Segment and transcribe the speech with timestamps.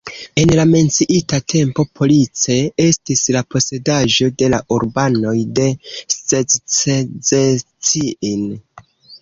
[0.41, 2.57] En la menciita tempo Police
[2.87, 5.69] estis la posedaĵo de la urbanoj de
[6.17, 8.51] Szczecin.